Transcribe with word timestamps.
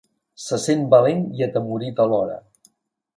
Se 0.43 0.57
sent 0.61 0.81
valent 0.93 1.21
i 1.39 1.45
atemorit 1.47 2.01
alhora. 2.07 2.39